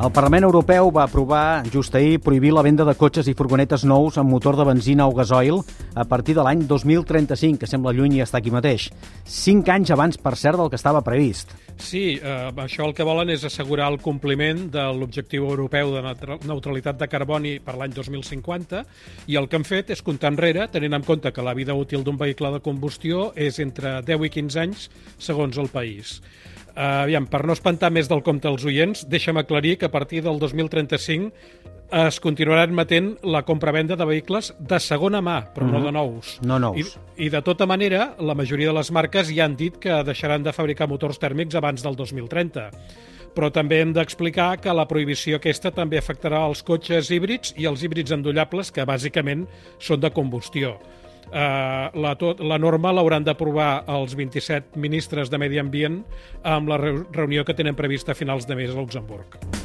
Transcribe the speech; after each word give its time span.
El 0.00 0.08
Parlament 0.16 0.46
Europeu 0.46 0.86
va 0.96 1.02
aprovar 1.04 1.60
just 1.68 1.92
ahir 1.94 2.22
prohibir 2.24 2.54
la 2.56 2.62
venda 2.64 2.86
de 2.88 2.94
cotxes 2.96 3.26
i 3.28 3.34
furgonetes 3.36 3.82
nous 3.84 4.16
amb 4.16 4.32
motor 4.32 4.56
de 4.56 4.64
benzina 4.64 5.04
o 5.04 5.12
gasoil 5.12 5.58
a 5.92 6.06
partir 6.08 6.32
de 6.38 6.40
l'any 6.40 6.62
2035, 6.64 7.58
que 7.60 7.68
sembla 7.68 7.92
lluny 7.92 8.14
i 8.16 8.22
està 8.24 8.38
aquí 8.40 8.48
mateix. 8.48 8.86
Cinc 9.28 9.68
anys 9.68 9.92
abans, 9.92 10.16
per 10.16 10.32
cert, 10.40 10.56
del 10.56 10.70
que 10.72 10.80
estava 10.80 11.02
previst. 11.04 11.52
Sí, 11.76 12.14
eh, 12.16 12.48
això 12.64 12.86
el 12.86 12.94
que 12.96 13.04
volen 13.04 13.28
és 13.34 13.44
assegurar 13.44 13.90
el 13.92 14.00
compliment 14.00 14.70
de 14.72 14.86
l'objectiu 14.96 15.50
europeu 15.50 15.92
de 15.92 16.14
neutralitat 16.48 16.96
de 16.96 17.08
carboni 17.08 17.58
per 17.60 17.76
l'any 17.76 17.92
2050 17.92 18.80
i 19.28 19.36
el 19.36 19.50
que 19.52 19.60
han 19.60 19.68
fet 19.68 19.92
és 19.92 20.00
comptar 20.00 20.32
enrere, 20.32 20.70
tenint 20.72 20.96
en 20.96 21.04
compte 21.04 21.28
que 21.28 21.44
la 21.44 21.52
vida 21.52 21.76
útil 21.76 22.08
d'un 22.08 22.16
vehicle 22.16 22.54
de 22.56 22.62
combustió 22.64 23.34
és 23.36 23.60
entre 23.60 23.98
10 24.00 24.30
i 24.30 24.32
15 24.40 24.64
anys 24.64 24.88
segons 25.18 25.60
el 25.60 25.68
país. 25.68 26.22
Uh, 26.80 27.02
aviam, 27.04 27.26
per 27.28 27.42
no 27.44 27.52
espantar 27.52 27.90
més 27.92 28.06
del 28.08 28.22
compte 28.24 28.48
als 28.48 28.62
oients, 28.64 29.02
deixa'm 29.04 29.36
aclarir 29.36 29.74
que 29.76 29.84
a 29.84 29.92
partir 29.92 30.22
del 30.24 30.38
2035 30.40 31.28
es 32.06 32.20
continuarà 32.24 32.62
admetent 32.64 33.10
la 33.26 33.42
compra-venda 33.44 33.98
de 34.00 34.06
vehicles 34.08 34.54
de 34.56 34.78
segona 34.80 35.20
mà, 35.20 35.42
però 35.52 35.66
mm 35.66 35.74
-hmm. 35.74 35.78
no 35.78 35.84
de 35.84 35.92
nous. 35.92 36.38
No 36.40 36.58
nous. 36.58 36.96
I, 37.18 37.26
I 37.26 37.28
de 37.28 37.42
tota 37.42 37.66
manera, 37.66 38.14
la 38.18 38.34
majoria 38.34 38.68
de 38.68 38.78
les 38.78 38.90
marques 38.90 39.28
ja 39.28 39.44
han 39.44 39.56
dit 39.56 39.76
que 39.76 40.02
deixaran 40.04 40.42
de 40.42 40.52
fabricar 40.52 40.88
motors 40.88 41.18
tèrmics 41.18 41.54
abans 41.54 41.82
del 41.82 41.96
2030 41.96 42.70
però 43.34 43.50
també 43.50 43.80
hem 43.80 43.92
d'explicar 43.92 44.58
que 44.58 44.72
la 44.74 44.88
prohibició 44.88 45.36
aquesta 45.36 45.70
també 45.70 45.98
afectarà 45.98 46.46
els 46.48 46.62
cotxes 46.62 47.10
híbrids 47.10 47.54
i 47.56 47.66
els 47.66 47.82
híbrids 47.82 48.10
endollables, 48.10 48.72
que 48.72 48.84
bàsicament 48.84 49.46
són 49.78 50.00
de 50.00 50.10
combustió 50.10 50.78
eh, 51.28 51.90
la, 51.94 52.14
tot, 52.20 52.40
la 52.40 52.58
norma 52.58 52.94
l'hauran 52.96 53.26
d'aprovar 53.26 53.84
els 53.90 54.16
27 54.16 54.80
ministres 54.80 55.30
de 55.30 55.40
Medi 55.40 55.60
Ambient 55.62 56.02
amb 56.42 56.70
la 56.70 56.80
reunió 56.80 57.44
que 57.44 57.56
tenen 57.56 57.76
prevista 57.78 58.14
a 58.14 58.18
finals 58.18 58.48
de 58.48 58.56
mes 58.58 58.72
a 58.72 58.78
Luxemburg. 58.80 59.59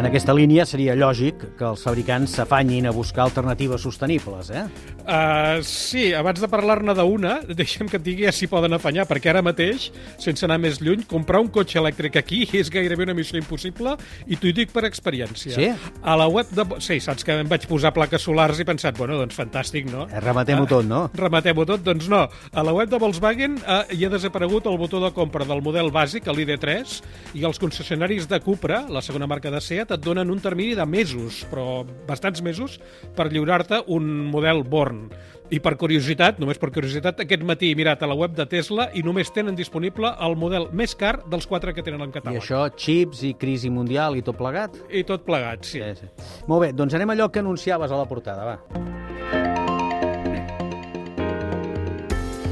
En 0.00 0.06
aquesta 0.08 0.32
línia 0.32 0.64
seria 0.64 0.94
lògic 0.96 1.42
que 1.58 1.66
els 1.68 1.82
fabricants 1.84 2.38
s'afanyin 2.38 2.86
a 2.88 2.92
buscar 2.96 3.26
alternatives 3.26 3.82
sostenibles, 3.84 4.48
eh? 4.48 4.62
Uh, 5.00 5.58
sí, 5.66 6.06
abans 6.16 6.40
de 6.40 6.48
parlar-ne 6.48 6.94
d'una, 6.96 7.34
deixem 7.58 7.88
que 7.90 7.98
et 7.98 8.04
digui 8.06 8.24
ja 8.24 8.32
s'hi 8.32 8.46
poden 8.48 8.72
afanyar, 8.72 9.04
perquè 9.10 9.28
ara 9.32 9.42
mateix, 9.44 9.90
sense 10.16 10.46
anar 10.46 10.56
més 10.62 10.78
lluny, 10.80 11.02
comprar 11.10 11.42
un 11.44 11.50
cotxe 11.52 11.76
elèctric 11.82 12.16
aquí 12.16 12.38
és 12.60 12.70
gairebé 12.72 13.04
una 13.04 13.16
missió 13.18 13.36
impossible 13.36 13.92
i 14.24 14.38
t'ho 14.40 14.54
dic 14.56 14.72
per 14.72 14.86
experiència. 14.88 15.52
Sí? 15.52 15.68
A 16.00 16.16
la 16.16 16.30
web 16.32 16.48
de... 16.56 16.64
Sí, 16.80 16.96
saps 17.04 17.26
que 17.26 17.36
em 17.42 17.50
vaig 17.50 17.68
posar 17.68 17.92
plaques 17.92 18.24
solars 18.24 18.64
i 18.64 18.68
pensat, 18.68 18.96
bueno, 18.96 19.20
doncs 19.20 19.36
fantàstic, 19.36 19.90
no? 19.92 20.08
Eh, 20.08 20.24
rematem-ho 20.24 20.64
tot, 20.70 20.88
no? 20.88 21.02
Uh, 21.10 21.20
rematem-ho 21.26 21.68
tot, 21.74 21.84
doncs 21.84 22.08
no. 22.08 22.22
A 22.56 22.64
la 22.64 22.72
web 22.76 22.88
de 22.88 23.02
Volkswagen 23.04 23.60
uh, 23.66 23.82
hi 23.92 24.08
ha 24.08 24.12
desaparegut 24.16 24.72
el 24.72 24.80
botó 24.80 25.04
de 25.04 25.12
compra 25.12 25.44
del 25.44 25.60
model 25.66 25.92
bàsic, 25.92 26.32
l'ID3, 26.32 26.96
i 27.36 27.44
els 27.44 27.60
concessionaris 27.60 28.30
de 28.32 28.40
Cupra, 28.40 28.86
la 28.88 29.04
segona 29.04 29.28
marca 29.28 29.52
de 29.52 29.60
Seat, 29.60 29.89
et 29.94 30.04
donen 30.04 30.30
un 30.30 30.40
termini 30.42 30.76
de 30.78 30.86
mesos, 30.86 31.42
però 31.50 31.82
bastants 32.08 32.42
mesos, 32.42 32.78
per 33.16 33.30
lliurar-te 33.32 33.82
un 33.88 34.08
model 34.30 34.64
Born. 34.64 35.08
I 35.50 35.58
per 35.58 35.72
curiositat, 35.74 36.38
només 36.38 36.60
per 36.62 36.70
curiositat, 36.70 37.24
aquest 37.24 37.42
matí 37.42 37.72
he 37.72 37.78
mirat 37.78 38.04
a 38.04 38.10
la 38.10 38.14
web 38.14 38.36
de 38.38 38.46
Tesla 38.46 38.86
i 38.94 39.02
només 39.02 39.32
tenen 39.34 39.58
disponible 39.58 40.12
el 40.22 40.38
model 40.38 40.68
més 40.70 40.94
car 40.94 41.16
dels 41.26 41.48
quatre 41.50 41.74
que 41.74 41.82
tenen 41.82 42.06
en 42.06 42.14
catàleg. 42.14 42.38
I 42.38 42.44
això, 42.44 42.62
xips 42.70 43.24
i 43.26 43.34
crisi 43.34 43.72
mundial 43.74 44.14
i 44.14 44.22
tot 44.22 44.38
plegat? 44.38 44.78
I 44.86 45.02
tot 45.08 45.26
plegat, 45.26 45.66
sí. 45.66 45.82
sí, 45.82 46.06
sí. 46.06 46.32
Molt 46.46 46.68
bé, 46.68 46.72
doncs 46.76 46.94
anem 46.94 47.10
a 47.10 47.18
allò 47.18 47.30
que 47.34 47.42
anunciaves 47.42 47.90
a 47.90 47.98
la 47.98 48.06
portada, 48.06 48.46
va. 48.46 48.99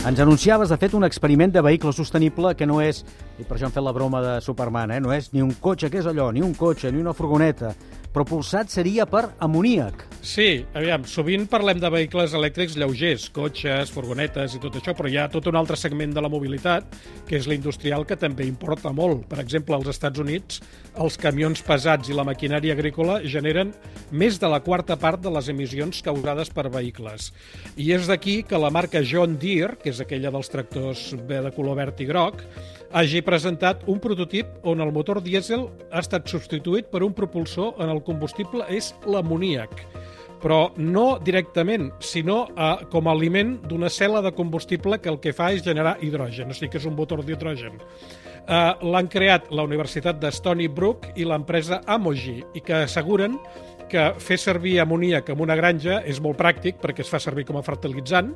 Ens 0.00 0.16
anunciaves, 0.16 0.70
de 0.72 0.76
fet, 0.80 0.94
un 0.96 1.04
experiment 1.04 1.52
de 1.52 1.60
vehicle 1.60 1.92
sostenible 1.92 2.54
que 2.56 2.64
no 2.64 2.78
és, 2.80 3.02
i 3.36 3.44
per 3.44 3.58
això 3.58 3.68
hem 3.68 3.74
fet 3.74 3.84
la 3.84 3.92
broma 3.92 4.22
de 4.24 4.32
Superman, 4.40 4.94
eh? 4.94 5.00
no 5.04 5.12
és 5.12 5.28
ni 5.34 5.42
un 5.44 5.52
cotxe, 5.60 5.90
que 5.92 6.00
és 6.00 6.08
allò, 6.08 6.30
ni 6.32 6.40
un 6.40 6.54
cotxe, 6.56 6.88
ni 6.88 7.02
una 7.04 7.12
furgoneta, 7.12 7.74
propulsat 8.14 8.70
seria 8.72 9.06
per 9.06 9.28
amoníac. 9.38 10.06
Sí, 10.20 10.64
aviam, 10.76 11.04
sovint 11.08 11.46
parlem 11.48 11.78
de 11.80 11.88
vehicles 11.92 12.34
elèctrics 12.36 12.74
lleugers, 12.76 13.28
cotxes, 13.32 13.92
furgonetes 13.94 14.56
i 14.56 14.60
tot 14.62 14.76
això, 14.76 14.92
però 14.96 15.08
hi 15.08 15.16
ha 15.20 15.28
tot 15.32 15.46
un 15.48 15.56
altre 15.56 15.78
segment 15.78 16.12
de 16.16 16.24
la 16.24 16.30
mobilitat, 16.32 16.90
que 17.28 17.38
és 17.38 17.46
l'industrial, 17.48 18.04
que 18.04 18.18
també 18.20 18.44
importa 18.48 18.92
molt. 18.92 19.24
Per 19.30 19.38
exemple, 19.40 19.76
als 19.76 19.88
Estats 19.94 20.20
Units, 20.20 20.60
els 21.00 21.16
camions 21.20 21.62
pesats 21.64 22.10
i 22.10 22.16
la 22.16 22.26
maquinària 22.26 22.74
agrícola 22.76 23.20
generen 23.22 23.72
més 24.10 24.40
de 24.42 24.50
la 24.50 24.60
quarta 24.64 24.98
part 25.00 25.22
de 25.22 25.32
les 25.32 25.48
emissions 25.52 26.02
causades 26.04 26.50
per 26.52 26.66
vehicles. 26.68 27.30
I 27.76 27.92
és 27.96 28.10
d'aquí 28.10 28.40
que 28.42 28.58
la 28.58 28.72
marca 28.74 29.04
John 29.06 29.38
Deere, 29.40 29.78
que 29.80 29.89
és 29.90 30.00
aquella 30.02 30.32
dels 30.32 30.50
tractors 30.52 31.10
de 31.28 31.52
color 31.56 31.78
verd 31.78 32.00
i 32.00 32.06
groc, 32.08 32.44
hagi 32.90 33.22
presentat 33.26 33.84
un 33.90 34.00
prototip 34.02 34.64
on 34.66 34.82
el 34.82 34.92
motor 34.94 35.20
dièsel 35.22 35.68
ha 35.90 36.02
estat 36.02 36.30
substituït 36.30 36.90
per 36.90 37.04
un 37.06 37.14
propulsor 37.14 37.76
en 37.82 37.92
el 37.92 38.02
combustible 38.06 38.66
és 38.70 38.94
l'amoníac 39.06 39.84
però 40.40 40.70
no 40.80 41.18
directament, 41.20 41.90
sinó 42.00 42.46
eh, 42.48 42.86
com 42.92 43.08
a 43.08 43.14
aliment 43.14 43.58
d'una 43.68 43.90
cel·la 43.92 44.22
de 44.24 44.32
combustible 44.32 44.96
que 45.00 45.10
el 45.12 45.20
que 45.20 45.34
fa 45.36 45.50
és 45.52 45.64
generar 45.64 45.98
hidrogen, 46.00 46.50
o 46.50 46.56
sigui 46.56 46.72
que 46.72 46.80
és 46.80 46.88
un 46.88 46.96
motor 46.96 47.20
d'hidrogen. 47.26 47.76
Eh, 47.76 48.72
L'han 48.80 49.10
creat 49.12 49.50
la 49.52 49.66
Universitat 49.68 50.20
de 50.20 50.32
Stony 50.32 50.68
Brook 50.72 51.10
i 51.16 51.28
l'empresa 51.28 51.82
Amogy, 51.86 52.40
i 52.56 52.64
que 52.64 52.86
asseguren 52.86 53.36
que 53.36 53.69
fer 54.22 54.38
servir 54.38 54.78
amoníac 54.82 55.32
en 55.32 55.40
una 55.42 55.56
granja 55.58 56.00
és 56.06 56.20
molt 56.22 56.38
pràctic 56.38 56.78
perquè 56.82 57.04
es 57.04 57.10
fa 57.10 57.20
servir 57.22 57.46
com 57.48 57.58
a 57.58 57.64
fertilitzant 57.66 58.34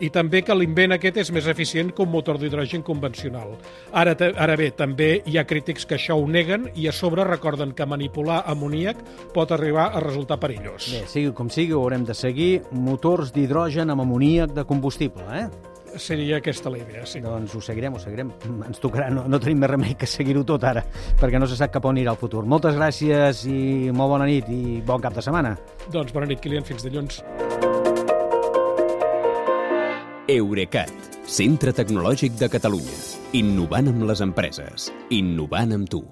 i 0.00 0.10
també 0.14 0.42
que 0.46 0.54
l'invent 0.54 0.94
aquest 0.94 1.18
és 1.24 1.30
més 1.34 1.48
eficient 1.50 1.90
que 1.94 2.04
un 2.04 2.12
motor 2.12 2.38
d'hidrogen 2.38 2.84
convencional. 2.86 3.56
Ara, 3.92 4.14
ara 4.36 4.56
bé, 4.58 4.70
també 4.76 5.10
hi 5.26 5.38
ha 5.38 5.46
crítics 5.48 5.86
que 5.88 5.98
això 5.98 6.18
ho 6.18 6.26
neguen 6.30 6.68
i 6.78 6.86
a 6.88 6.94
sobre 6.94 7.26
recorden 7.26 7.74
que 7.74 7.86
manipular 7.86 8.44
amoníac 8.46 9.00
pot 9.34 9.52
arribar 9.54 9.90
a 9.92 10.04
resultar 10.04 10.38
perillós. 10.42 10.92
Bé, 10.94 11.02
sigui 11.10 11.34
com 11.34 11.50
sigui, 11.50 11.74
haurem 11.78 12.06
de 12.06 12.14
seguir 12.14 12.52
motors 12.70 13.34
d'hidrogen 13.34 13.90
amb 13.90 14.06
amoníac 14.06 14.54
de 14.54 14.66
combustible, 14.68 15.26
eh? 15.34 15.48
Seria 15.96 16.38
aquesta 16.38 16.70
la 16.70 16.78
idea, 16.78 17.04
sí. 17.06 17.22
Doncs 17.24 17.54
ho 17.56 17.62
seguirem, 17.64 17.94
ho 17.94 18.02
seguirem. 18.02 18.32
Ens 18.68 18.82
tocarà, 18.82 19.08
no, 19.14 19.24
no 19.30 19.40
tenim 19.42 19.62
més 19.64 19.72
remei 19.72 19.96
que 19.98 20.08
seguir-ho 20.08 20.44
tot 20.48 20.66
ara, 20.68 20.84
perquè 21.20 21.40
no 21.40 21.48
se 21.48 21.58
sap 21.58 21.72
cap 21.74 21.88
on 21.88 22.00
irà 22.00 22.14
el 22.14 22.20
futur. 22.20 22.44
Moltes 22.46 22.76
gràcies 22.78 23.44
i 23.48 23.88
molt 23.94 24.16
bona 24.16 24.28
nit 24.28 24.50
i 24.52 24.80
bon 24.84 25.02
cap 25.04 25.16
de 25.16 25.24
setmana. 25.24 25.56
Doncs 25.92 26.14
bona 26.14 26.28
nit, 26.30 26.42
Kilian, 26.44 26.66
fins 26.68 26.84
dilluns. 26.86 27.22
Eurecat, 30.28 30.92
centre 31.24 31.72
tecnològic 31.72 32.36
de 32.36 32.50
Catalunya. 32.52 32.98
Innovant 33.38 33.88
amb 33.88 34.04
les 34.10 34.20
empreses. 34.24 34.90
Innovant 35.16 35.72
amb 35.78 35.88
tu. 35.88 36.04